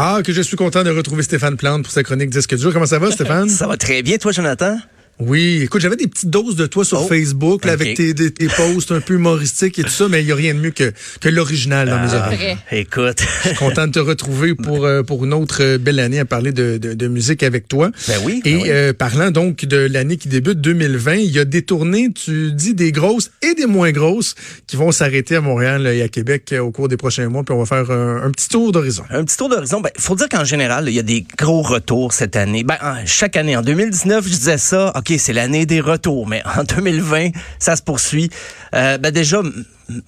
[0.00, 2.72] Ah, que je suis content de retrouver Stéphane Plante pour sa chronique Disque dur.
[2.72, 3.48] Comment ça va, Stéphane?
[3.48, 4.78] Ça va très bien, toi, Jonathan?
[5.20, 8.30] Oui, écoute, j'avais des petites doses de toi sur Oh, Facebook, là, avec tes, tes,
[8.30, 10.70] tes posts un peu humoristiques et tout ça, mais il n'y a rien de mieux
[10.70, 12.36] que, que l'original dans mes Ah, oreilles.
[12.38, 12.58] vrai.
[12.80, 13.18] Écoute,
[13.58, 16.78] Content de te retrouver pour, euh, pour une autre euh, belle année à parler de,
[16.78, 17.90] de, de musique avec toi.
[18.06, 18.68] Ben oui, Et ben oui.
[18.70, 22.74] euh, parlant donc de l'année qui débute 2020, il y a des tournées, tu dis
[22.74, 24.34] des grosses et des moins grosses,
[24.68, 27.54] qui vont s'arrêter à Montréal et à Québec euh, au cours des prochains mois, puis
[27.54, 29.02] on va faire un, un petit tour d'horizon.
[29.10, 29.80] un petit tour d'horizon.
[29.80, 32.62] Ben, faut dire qu'en général, il y a des gros retours cette année.
[32.62, 33.56] Ben, en- chaque année.
[33.56, 34.92] En 2019, je disais ça.
[35.08, 36.26] OK, c'est l'année des retours.
[36.26, 38.30] Mais en 2020, ça se poursuit.
[38.74, 39.40] Euh, ben, déjà,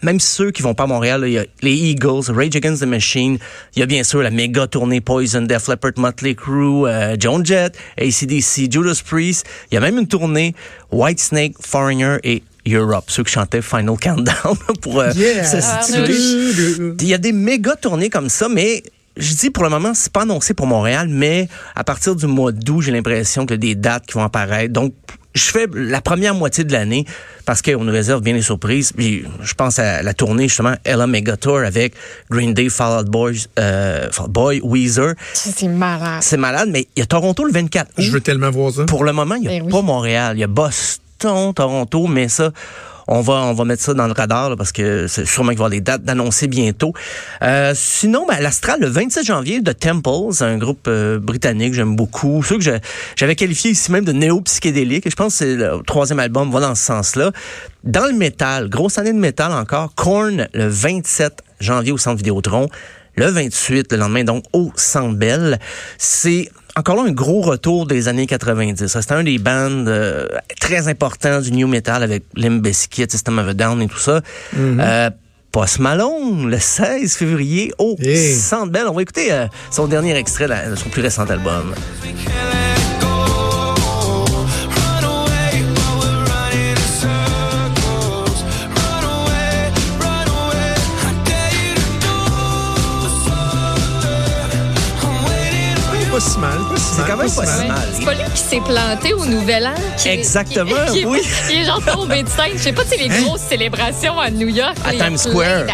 [0.02, 2.86] même ceux qui vont pas à Montréal, il y a les Eagles, Rage Against the
[2.86, 3.38] Machine.
[3.76, 7.44] Il y a bien sûr la méga tournée Poison, Def Leppard, Motley Crue, euh, Joan
[7.44, 9.46] Jett, ACDC, Judas Priest.
[9.70, 10.54] Il y a même une tournée
[10.92, 15.44] Whitesnake, Foreigner et Europe, ceux qui chantaient Final Countdown pour euh, Yeah!
[15.44, 16.94] se Ah, situer.
[17.00, 18.82] Il y a des méga tournées comme ça, mais
[19.16, 22.52] je dis pour le moment, c'est pas annoncé pour Montréal, mais à partir du mois
[22.52, 24.72] d'août, j'ai l'impression qu'il y a des dates qui vont apparaître.
[24.72, 24.94] Donc,
[25.34, 27.04] je fais la première moitié de l'année
[27.44, 28.92] parce qu'on nous réserve bien les surprises.
[28.92, 31.94] Puis je pense à la tournée justement Ella Mega Tour avec
[32.30, 35.14] Green Day, Fall Out Boys, euh, Fall Out Boy, Weezer.
[35.32, 36.22] C'est malade.
[36.22, 37.94] C'est malade, mais il y a Toronto le 24 août.
[38.02, 38.84] Je veux tellement voir ça.
[38.84, 39.70] Pour le moment, il n'y a Ben oui.
[39.72, 40.36] pas Montréal.
[40.36, 42.50] Il y a Boston, Toronto, mais ça,
[43.10, 45.64] on va, on va mettre ça dans le radar parce que c'est sûrement qu'il va
[45.64, 46.94] y avoir des dates d'annoncer bientôt.
[47.42, 52.42] Euh, sinon, ben, l'Astral, le 27 janvier, de Temples, un groupe euh, britannique, j'aime beaucoup.
[52.44, 52.80] Ceux que
[53.16, 55.10] j'avais qualifié ici même de néo-psychédélique.
[55.10, 57.32] Je pense que c'est le troisième album va dans ce sens-là.
[57.82, 62.68] Dans le métal, grosse année de métal encore, Korn, le 27 janvier au Centre Vidéotron.
[63.16, 65.58] Le 28, le lendemain, donc, au Centre Bell.
[65.98, 68.86] C'est encore là un gros retour des années 90.
[68.86, 70.26] Ça, C'était un des bands euh,
[70.60, 74.20] très importants du new metal avec Limp Bizkit, System of a Down et tout ça.
[74.56, 75.10] Euh,
[75.52, 78.34] Post Malone, le 16 février au Hey.
[78.34, 78.84] Centre Bell.
[78.88, 81.74] On va écouter euh, son dernier extrait de son plus récent album.
[97.06, 97.88] C'est quand même pas si mal.
[97.98, 99.74] C'est pas lui qui s'est planté au Nouvel An.
[99.96, 101.20] qui- Exactement, qui- oui.
[101.50, 102.52] Il est genre tombé de scène.
[102.56, 103.22] Je sais pas si c'est les Hein?
[103.22, 104.76] grosses célébrations à New York.
[104.84, 105.64] À il Times Square.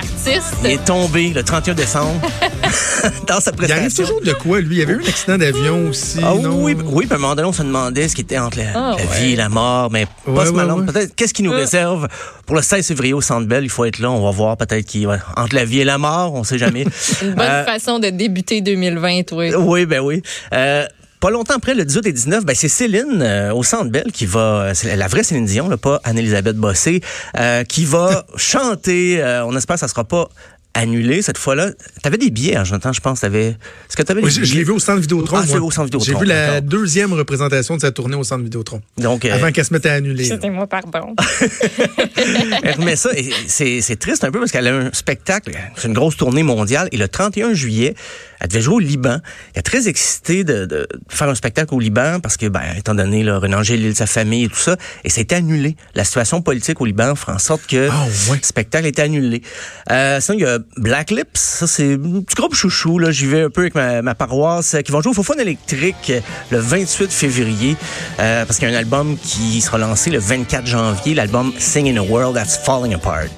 [0.65, 2.21] Il est tombé le 31 décembre
[3.27, 3.77] dans sa Il prestation.
[3.83, 4.77] arrive toujours de quoi, lui?
[4.77, 6.63] Il y avait eu un accident d'avion aussi, Ah non?
[6.63, 8.65] oui, oui, puis à un moment donné, on se demandait ce qui était entre la,
[8.75, 9.21] Ah, la ouais.
[9.21, 10.81] vie et la mort, mais Ouais, pas ce ouais, Malone.
[10.81, 10.87] ouais.
[10.93, 11.57] Peut-être, qu'est-ce qui nous Euh.
[11.57, 12.09] réserve
[12.47, 13.65] pour le 16 février au Centre Bell?
[13.65, 15.99] Il faut être là, on va voir peut-être qui, ouais, entre la vie et la
[15.99, 16.83] mort, on sait jamais.
[17.23, 19.53] Une bonne Euh, façon de débuter 2020, oui.
[19.57, 20.23] oui, ben oui.
[20.53, 20.87] Euh,
[21.21, 24.27] pas longtemps après, le 18 et 19, ben c'est Céline euh, au Centre Bell qui
[24.27, 27.01] va, euh, c'est la vraie Céline Dion, là, pas Anne-Elisabeth Bossé,
[27.39, 29.23] euh, qui va chanter.
[29.23, 30.29] euh, on espère que ça sera pas
[30.77, 31.71] annulé cette fois-là.
[32.03, 33.21] T'avais des billets, hein, j'entends, je pense.
[33.21, 33.47] T'avais.
[33.49, 34.47] Est-ce que t'avais Oui, des billets?
[34.47, 35.39] je l'ai vu au centre Vidéotron.
[35.39, 38.43] Ah, c'est au Centre Vidéotron, J'ai vu la deuxième représentation de sa tournée au centre
[38.45, 38.81] Vidéotron.
[38.99, 40.25] Donc, euh, Avant qu'elle se mette à annuler.
[40.25, 40.35] là.
[40.35, 41.15] C'était moi, pardon.
[42.63, 43.11] Elle remet ça.
[43.47, 45.53] C'est c'est triste un peu parce qu'elle a un spectacle.
[45.77, 46.89] C'est une grosse tournée mondiale.
[46.93, 47.95] Et le 31 juillet,
[48.41, 49.19] elle devait jouer au Liban.
[49.55, 52.95] Elle est très excitée de, de faire un spectacle au Liban parce que, ben, étant
[52.95, 55.77] donné le Renan Gélil, sa famille et tout ça, et ça a été annulé.
[55.95, 59.43] La situation politique au Liban fera en sorte que Ah, le spectacle est annulé.
[59.91, 61.41] Euh, sinon, il y a Black Lips.
[61.41, 62.99] Ça, c'est un petit groupe chouchou.
[62.99, 63.11] Là.
[63.11, 66.11] J'y vais un peu avec ma, ma paroisse euh, qui vont jouer au Fofone électrique
[66.11, 67.77] euh, le 28 février
[68.21, 71.89] euh, parce qu'il y a un album qui sera lancé le 24 janvier, l'album Sing
[71.89, 73.29] in a World That's Falling Apart.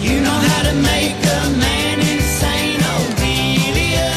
[0.00, 4.12] You know how to make a man insane, Ophelia.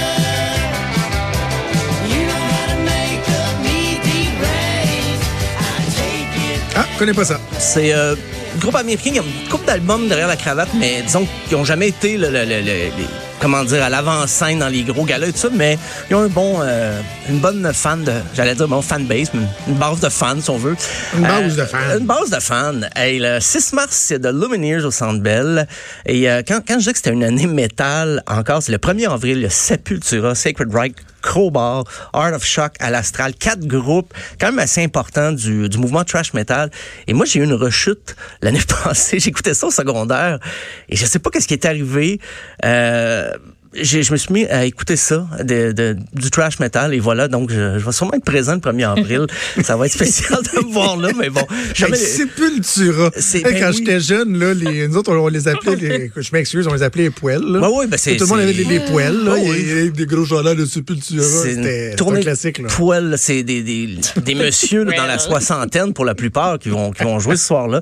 [2.10, 5.24] You know how to make a me deraze.
[5.58, 6.62] I take it.
[6.76, 7.40] Ah, je connais pas ça.
[7.58, 8.16] C'est euh,
[8.60, 11.90] groupe américain qui a une couple d'albums derrière la cravate, mais disons qu'ils n'ont jamais
[11.90, 12.92] été le, le- le- le- les-
[13.40, 15.78] comment dire à l'avant-scène dans les gros galas et tout ça, mais
[16.10, 17.00] ils ont un bon, euh,
[17.30, 19.32] une bonne fan de, j'allais dire bon fanbase,
[19.68, 20.76] une base de fans si on veut.
[21.16, 21.78] Euh, Une base de fans.
[22.00, 22.82] Une base de fans.
[22.96, 25.68] Hey, le 6 mars, c'est de Lumineers au Centre Bell.
[26.06, 29.10] Et euh, quand, quand je dis que c'était une année métal, encore, c'est le 1er
[29.10, 31.84] avril, le Sepultura, Sacred Reich, Crowbar,
[32.14, 36.34] Art of Shock à l'Astral, quatre groupes quand même assez importants du, du mouvement trash
[36.34, 36.70] metal.
[37.08, 39.20] Et moi, j'ai eu une rechute l'année passée.
[39.20, 40.40] J'écoutais ça au secondaire
[40.88, 42.20] et je sais pas qu'est-ce qui est arrivé.
[42.66, 43.32] Euh,
[43.74, 47.52] je me suis mis à écouter ça, de, de- du trash metal, et voilà, donc
[47.52, 49.28] je, je vais sûrement être présent le 1er avril.
[49.64, 51.42] ça va être spécial de me voir là, mais bon.
[51.76, 53.12] jamais- Hey, Sepultura.
[53.16, 53.76] Hey, ben quand oui.
[53.78, 56.84] j'étais jeune, là, les, nous autres, on, on les appelait, les- je m'excuse, on les
[56.84, 57.42] appelait les poêles.
[57.44, 57.60] Là.
[57.88, 59.24] Ben c'est- Tout le monde avait des, des poêles.
[59.24, 61.24] Là, avait des gros journaux de Sepultura.
[61.24, 62.60] C'était un classique.
[62.60, 62.68] Là.
[62.70, 66.92] poêle, c'est des, des, des messieurs là, dans la soixantaine pour la plupart qui vont,
[66.92, 67.82] qui vont jouer ce soir-là.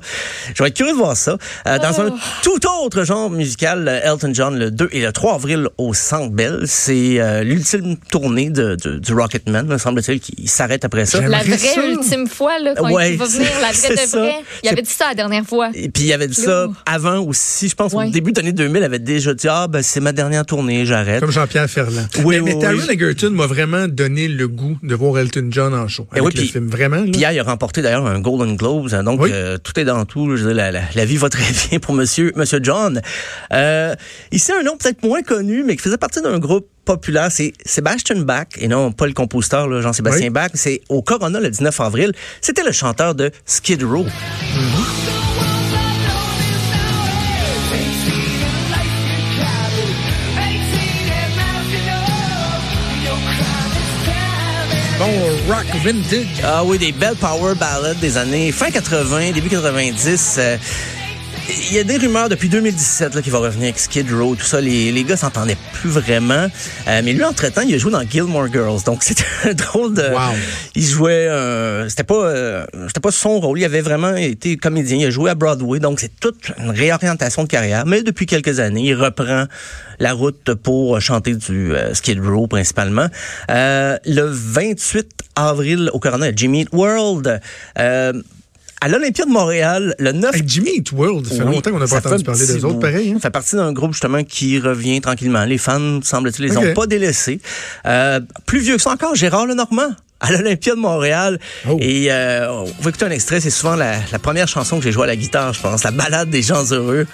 [0.54, 1.38] Je vais être curieux de voir ça.
[1.66, 2.10] Euh, dans un
[2.42, 6.30] tout autre genre musical, euh, Elton John le 2 et le 3 avril au Centre
[6.32, 6.62] Bell.
[6.66, 11.20] C'est euh, l'ultime tournée de, de- du Rocketman, me semble-t-il, qui s'arrête après ça.
[11.20, 11.80] La vraie ça.
[11.86, 14.18] ultime fois, là, quand Ouais, il va venir, la c'est vraie de ça.
[14.18, 14.34] vrai.
[14.64, 15.70] Il avait dit ça la dernière fois.
[15.74, 18.80] Et puis il avait dit ça avant aussi, je pense au début de l'année 2000,
[18.80, 21.20] il avait déjà dit ah ben c'est ma dernière tournée, j'arrête.
[21.20, 22.06] Comme Jean-Pierre Ferland.
[22.24, 22.94] Oui, mais mais oui, Taron oui.
[22.94, 26.06] Egerton m'a vraiment donné le goût de voir Elton John en show.
[26.14, 26.68] Eh Avec oui, le puis- film.
[26.68, 26.96] Vraiment.
[26.96, 27.02] là.
[27.02, 29.30] Puis hier, il a remporté d'ailleurs un Golden Globes, hein, donc Oui.
[29.32, 30.36] euh, tout est dans tout.
[30.36, 33.00] Je veux dire, la, la- la vie va très bien pour Monsieur Monsieur John.
[33.52, 33.94] Euh,
[34.32, 38.20] ici, un nom peut-être moins connu, mais qui faisait partie d'un groupe populaire, c'est Sebastian
[38.20, 40.30] Bach, et non pas le compositeur Jean-Sébastien Oui.
[40.30, 40.50] Bach.
[40.54, 42.12] C'est au Corona le 19 avril.
[42.40, 44.06] C'était le chanteur de Skid Row.
[54.98, 55.06] Bon,
[55.54, 56.26] rock vintage.
[56.42, 60.36] Ah oui, des belles power ballads des années fin 80, début 90.
[60.38, 60.56] euh,
[61.48, 64.44] il y a des rumeurs depuis 2017 là, qu'il va revenir avec Skid Row, tout
[64.44, 64.60] ça.
[64.60, 66.46] Les, les gars s'entendaient plus vraiment.
[66.86, 68.82] Euh, mais lui, entre-temps, il a joué dans Gilmore Girls.
[68.84, 70.02] Donc, c'était un drôle de...
[70.02, 70.34] Wow.
[70.74, 71.28] Il jouait...
[71.28, 73.58] euh, c'était pas euh, c'était pas son rôle.
[73.58, 74.98] Il avait vraiment été comédien.
[74.98, 75.80] Il a joué à Broadway.
[75.80, 77.86] Donc, c'est toute une réorientation de carrière.
[77.86, 79.46] Mais depuis quelques années, il reprend
[79.98, 83.06] la route pour chanter du euh, Skid Row, principalement.
[83.50, 87.40] Euh, le 28 avril, au Corona, Jimmy Eat World.
[88.80, 91.26] À l'Olympia de Montréal, le 9 Avec Jimmy Eat World.
[91.26, 93.10] Ça fait oui, longtemps qu'on n'a pas entendu parler des autres, pareil.
[93.10, 93.14] hein?
[93.14, 95.44] Ça fait partie d'un groupe justement qui revient tranquillement.
[95.44, 97.40] Les fans, semble-t-il, les ont pas délaissés.
[97.86, 99.90] Euh, plus vieux que ça encore, Gérard Lenormand
[100.20, 101.38] à l'Olympia de Montréal.
[101.68, 101.76] Oh.
[101.80, 103.40] Et euh, on va écouter un extrait.
[103.40, 105.82] C'est souvent la, la première chanson que j'ai jouée à la guitare, je pense.
[105.84, 107.06] La balade des gens heureux.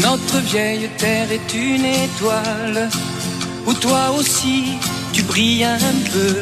[0.00, 2.88] Notre vieille terre est une étoile
[3.66, 4.64] où toi aussi
[5.12, 5.78] tu brilles un
[6.12, 6.34] peu.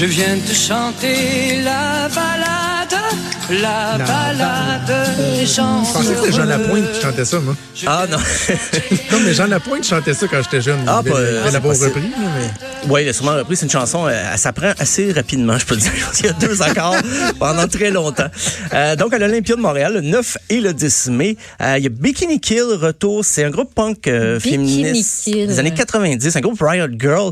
[0.00, 3.00] Je viens te chanter la balade,
[3.50, 5.06] la, La balade
[5.38, 7.54] des gens Je pensais que c'était Jean Lapointe qui chantait ça, moi.
[7.86, 8.18] Ah non.
[9.12, 10.80] Non, mais Jean Lapointe chantait ça quand j'étais jeune.
[10.86, 11.86] Ah, pas- avait c'est l'avoir possible.
[11.86, 12.10] repris.
[12.10, 13.56] là, mais- Oui, il a sûrement repris.
[13.56, 15.90] C'est une chanson, euh, elle s'apprend assez rapidement, je peux dire.
[16.20, 16.96] Il y a deux accords
[17.38, 18.28] pendant très longtemps.
[18.74, 21.86] Euh, donc, à l'Olympia de Montréal, le 9 et le 10 mai, euh, il y
[21.86, 23.24] a Bikini Kill, retour.
[23.24, 25.46] C'est un groupe punk euh, Bikini féministe Kill.
[25.46, 27.30] des années 90, un groupe Riot Girl.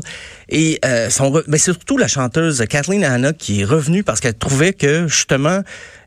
[0.49, 4.73] Et euh, son ben, surtout la chanteuse Kathleen Hanna qui est revenue parce qu'elle trouvait
[4.73, 5.61] que, justement,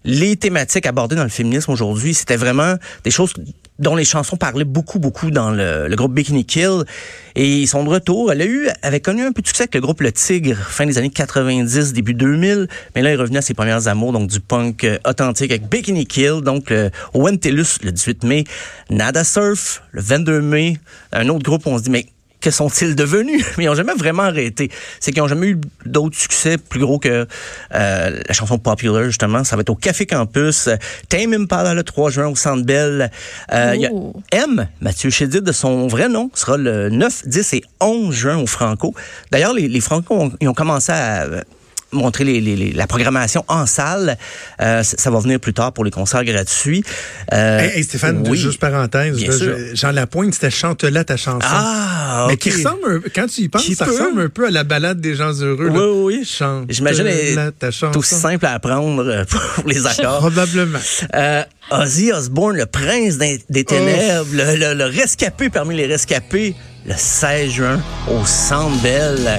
[0.05, 3.33] les thématiques abordées dans le féminisme aujourd'hui, c'était vraiment des choses
[3.81, 6.85] dont les chansons parlaient beaucoup, beaucoup dans le, groupe Bikini Kill.
[7.35, 10.03] Et son retour, elle a eu, avait connu un peu de succès avec le groupe
[10.03, 12.69] Le Tigre, fin des années 90, début 2000.
[12.95, 16.07] Mais là, elle est à ses premières amours, donc du punk euh, authentique avec Bikini
[16.07, 16.43] Kill.
[16.43, 18.45] Donc, le, Wentelus, le 18 mai.
[18.91, 20.77] Nada Surf, le 22 mai.
[21.13, 22.07] Un autre groupe, on se dit, mais
[22.41, 23.45] que sont-ils devenus?
[23.59, 24.71] Mais ils n'ont jamais vraiment arrêté.
[24.99, 27.27] C'est qu'ils n'ont jamais eu d'autres succès plus gros que
[27.75, 29.45] euh, la chanson Popular, justement.
[29.45, 30.69] Ça va être au Café Campus.
[31.09, 33.11] Tame Impala le 3 juin au Centre Bell.
[33.53, 33.91] Euh, Il y a.
[34.33, 38.47] M, Mathieu Chédid, de son vrai nom, sera le 9, 10 et 11 juin au
[38.47, 38.95] Franco.
[39.31, 41.27] D'ailleurs, les, les Franco ont, ils ont commencé à
[41.93, 44.17] montrer les, les- les- la programmation en salle.
[44.61, 46.85] Euh, ça va venir plus tard pour les concerts gratuits.
[47.33, 48.39] Euh, Hey, hey, Stéphane, oui.
[48.39, 49.57] juste parenthèse, Bien là, sûr.
[49.59, 51.39] je- Jean Lapointe, c'était Chante-la ta chanson.
[51.43, 52.39] Ah, Mais ok.
[52.41, 53.93] qui ressemble, quand tu y penses, Qui ça peut?
[53.93, 55.69] ressemble un peu à la balade des gens heureux.
[55.71, 55.93] Oui, là.
[56.21, 56.25] oui.
[56.25, 57.07] Chante J'imagine
[57.59, 57.99] ta chanson.
[57.99, 60.19] aussi simple à apprendre euh, pour les accords.
[60.19, 60.79] Probablement.
[61.15, 66.55] Euh, Ozzy Osbourne, le prince des, des ténèbres, le, le- le rescapé parmi les rescapés,
[66.87, 69.39] le 16 juin au Centre Bell.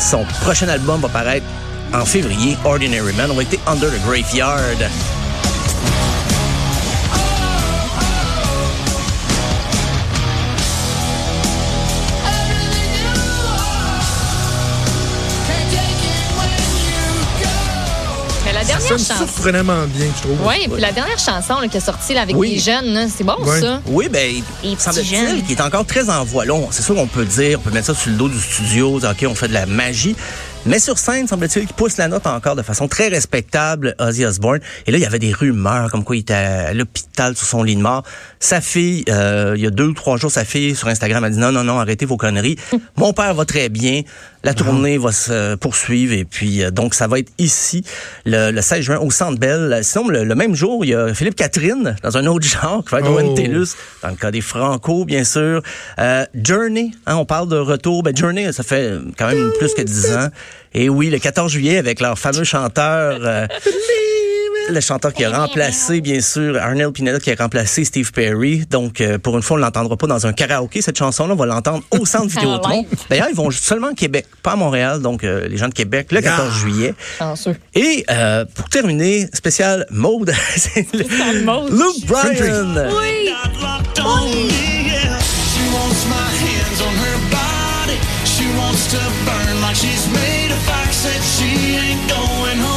[0.00, 1.46] Son prochain album va paraître
[1.94, 3.30] en février, Ordinary Man.
[3.30, 4.90] On va écouter Under the Graveyard.
[18.44, 19.26] Mais la Ça dernière sonne chanson.
[19.26, 20.36] surprenamment bien, je trouve.
[20.46, 22.50] Oui, puis la dernière chanson là, qui est sortie là, avec Oui.
[22.54, 23.58] les jeunes, c'est bon Ouais.
[23.60, 23.80] ça?
[23.86, 26.44] Oui, ben, petits semble-t-il qu'il est encore très en voie.
[26.70, 29.10] C'est sûr qu'on peut dire, on peut mettre ça sur le dos du studio, dire,
[29.10, 30.14] OK, on fait de la magie.
[30.66, 34.60] Mais sur scène, semble-t-il qu'il pousse la note encore de façon très respectable, Ozzy Osbourne.
[34.86, 37.62] Et là, il y avait des rumeurs comme quoi il était à l'hôpital sur son
[37.62, 38.02] lit de mort.
[38.40, 41.28] Sa fille, euh, il y a deux ou trois jours, sa fille sur Instagram a
[41.28, 42.56] dit non, non, non, arrêtez vos conneries.
[42.96, 44.02] Mon père va très bien.
[44.42, 46.12] La tournée va se poursuivre.
[46.12, 47.82] Et puis, euh, donc, ça va être ici,
[48.26, 49.80] le, le 16 juin, au Centre Bell.
[49.82, 52.90] Sinon, le, le même jour, il y a Philippe Catherine, dans un autre genre, qui
[52.90, 53.20] va être au Oh.
[53.20, 53.68] NTLUS,
[54.02, 55.62] dans le cas des Franco, bien sûr.
[55.98, 58.02] Euh, Journey, hein, on parle de retour.
[58.02, 60.28] Ben, Journey, ça fait quand même plus que 10 ans.
[60.74, 63.18] Et oui, le 14 juillet, avec leur fameux chanteur...
[63.22, 63.46] euh,
[64.70, 68.64] le chanteur qui a remplacé, bien sûr, Arnel Pineda qui a remplacé Steve Perry.
[68.70, 71.34] Donc, euh, pour une fois, on ne l'entendra pas dans un karaoké, cette chanson-là.
[71.34, 72.70] On va l'entendre au centre Vidéotron.
[72.70, 72.86] live.
[73.10, 75.02] D'ailleurs, ils vont seulement au Québec, pas à Montréal.
[75.02, 76.58] Donc, euh, les gens de Québec, le 14 Yeah.
[76.60, 76.94] juillet.
[77.18, 77.56] Chanceux.
[77.74, 80.32] Et euh, pour terminer, spécial mode.
[80.76, 82.88] Luke Bryan.
[82.90, 83.30] Oui.
[88.40, 88.58] Yeah.
[88.58, 90.92] wants to burn like she's made of fire.
[90.92, 92.73] Said she ain't going home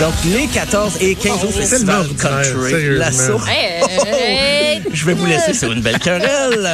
[0.00, 2.96] Donc, les 14 et 15 au Festival Country.
[2.96, 3.40] L'assaut.
[3.48, 6.68] Hey, hey, Je vais vous laisser sur une belle querelle.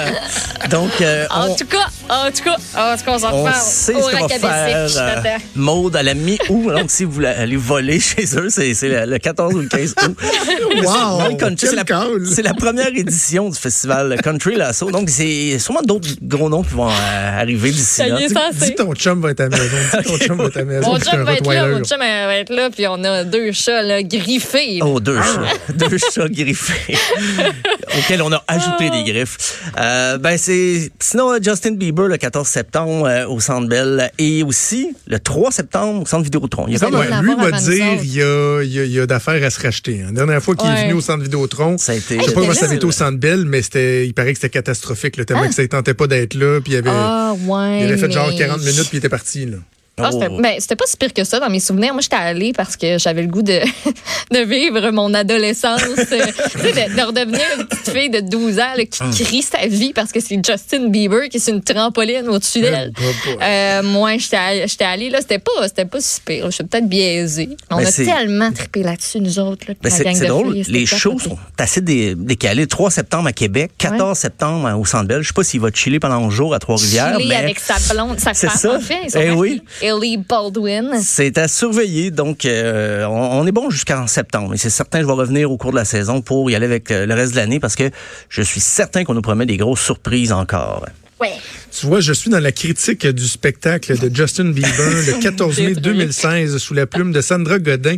[0.70, 3.48] Donc, euh, En on, tout cas, en tout cas, en tout cas, on s'en on
[3.54, 5.22] sait Au ce qu'on va Racabessic, faire.
[5.24, 5.38] euh.
[5.56, 6.70] Maude à la mi-août.
[6.74, 9.94] Donc, si vous voulez aller voler chez eux, c'est le, le 14 ou le 15
[10.06, 10.16] août.
[10.84, 11.38] Wow,
[12.26, 14.90] c'est la, première édition du festival Country Lasso.
[14.90, 18.18] Donc, c'est sûrement d'autres gros noms qui vont euh, arriver d'ici là.
[18.18, 18.26] Dis,
[18.66, 19.76] dis ton chum va être à la maison.
[19.98, 20.92] Dis ton chum va être à la maison.
[20.92, 23.82] Mon chum va être là, mon chum va être là, puis on a deux chats
[23.82, 24.80] là, griffés.
[24.82, 25.72] Oh, deux chats.
[25.74, 26.96] deux chats griffés.
[27.98, 29.62] auxquels on a ajouté des griffes.
[29.78, 34.10] Euh, ben, c'est, sinon, euh, Justin Bieber, le 14 septembre, euh, au Centre Bell.
[34.18, 36.64] Et aussi, le 3 septembre, au Centre Vidéotron.
[36.66, 38.92] Il y a comme Ouais, lui m'a dire il y a, il y a- il
[38.92, 40.00] y a d'affaires à se racheter.
[40.02, 40.06] hein.
[40.08, 42.40] La dernière fois qu'il est venu au centre Vidéotron, Ça a été- je sais pas
[42.40, 45.16] comment ça été au centre Bell, mais c'était, il paraît que c'était catastrophique.
[45.16, 47.80] Le tellement que ça ne tentait pas d'être là, puis il avait, Ah, ouais.
[47.80, 49.46] il avait fait genre mais- 40 minutes, puis il était parti.
[49.46, 49.56] Là.
[49.96, 50.40] Ah, c'était Oh.
[50.40, 51.92] ben, c'était pas si pire que ça dans mes souvenirs.
[51.92, 53.60] Moi, j'étais allée parce que j'avais le goût de,
[54.32, 55.82] de vivre mon adolescence.
[55.84, 59.10] de, de redevenir une petite fille de 12 ans là, qui Hum.
[59.12, 62.92] crie sa vie parce que c'est Justin Bieber qui est une trampoline au-dessus d'elle.
[63.42, 66.46] Euh, moi, j'étais allée, j'étais allée, là, c'était pas, c'était pas si pire.
[66.46, 67.50] Je suis peut-être biaisée.
[67.70, 69.64] On Ben, a tellement trippé là-dessus, nous autres.
[69.68, 70.52] Là, Ben, la c'est gang c'est de drôle.
[70.54, 72.66] filles, Les shows sont assez dé- décalés.
[72.66, 75.22] 3 septembre à Québec, 14 septembre au Centre Bell.
[75.22, 77.74] Je sais pas s'il va chiller pendant un jour à Trois-Rivières, Chiller mais avec sa
[77.94, 78.76] blonde, sa C'est femme, ça.
[78.76, 78.98] en fait.
[79.04, 79.62] Ils sont Eh oui.
[79.84, 80.98] Ellie Baldwin.
[81.02, 82.10] c'est à surveiller.
[82.10, 84.54] Donc, euh, on, on est bon jusqu'en septembre.
[84.54, 86.64] Et c'est certain que je vais revenir au cours de la saison pour y aller
[86.64, 87.90] avec euh, le reste de l'année parce que
[88.28, 90.86] je suis certain qu'on nous promet des grosses surprises encore.
[91.20, 91.32] Ouais.
[91.78, 94.70] Tu vois, je suis dans la critique du spectacle de Justin Bieber
[95.06, 97.96] le 14 mai 2016 sous la plume de Sandra Godin.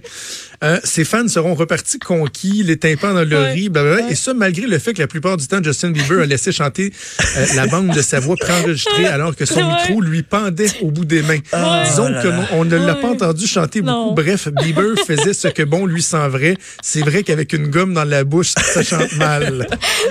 [0.64, 4.10] Euh, ses fans seront repartis conquis, les tympans dans le riz, blablabla.
[4.10, 6.90] Et ça, malgré le fait que la plupart du temps, Justin Bieber a laissé chanter
[7.36, 11.04] euh, la bande de sa voix préenregistrée alors que son micro lui pendait au bout
[11.04, 11.40] des mains.
[11.84, 14.14] Disons là que on ne l'a pas entendu chanter beaucoup.
[14.14, 16.56] Bref, Bieber faisait ce que bon lui vrai.
[16.82, 19.66] C'est vrai qu'avec une gomme dans la bouche, ça chante mal.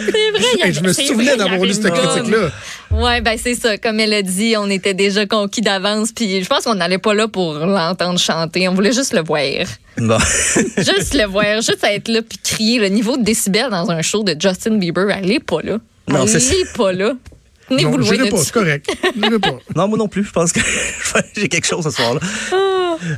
[0.05, 0.67] C'est vrai.
[0.67, 2.51] Hey, je me souvenais d'avoir lu cette critique-là.
[2.91, 3.77] Ouais, ben c'est ça.
[3.77, 6.11] Comme elle a dit, on était déjà conquis d'avance.
[6.11, 8.67] Puis je pense qu'on n'allait pas là pour l'entendre chanter.
[8.67, 9.45] On voulait juste le voir.
[9.97, 10.17] Bon.
[10.77, 12.79] Juste le voir, juste être là puis crier.
[12.79, 15.77] Le niveau de décibel dans un show de Justin Bieber, elle est pas là.
[16.09, 17.13] Non, elle c'est- est pas là.
[17.69, 18.85] Loin j'irai de pas, c'est correct.
[19.41, 19.57] Pas.
[19.75, 20.23] non, moi non plus.
[20.25, 20.59] Je pense que
[21.35, 22.19] j'ai quelque chose ce soir-là.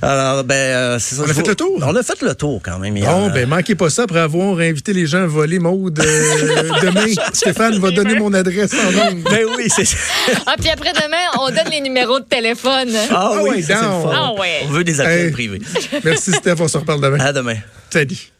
[0.01, 1.21] Alors, ben, euh, c'est ça.
[1.21, 1.79] On a fait vous- le tour?
[1.85, 2.95] On a fait le tour quand même.
[2.97, 3.11] hier.
[3.11, 7.05] Bon, ben, manquez pas ça après avoir invité les gens à voler Maude euh, demain.
[7.33, 9.29] Stéphane va donner mon adresse en nombre.
[9.29, 9.85] Ben oui, c'est
[10.45, 12.89] Ah, puis après demain, on donne les numéros de téléphone.
[13.09, 14.11] Ah Ah oui, ça, le fun.
[14.13, 14.61] Ah ouais.
[14.65, 15.31] On veut des appels Hey.
[15.31, 15.61] privés.
[16.03, 17.19] Merci Steph, on se reparle demain.
[17.19, 17.55] À demain.
[17.89, 18.31] Salut.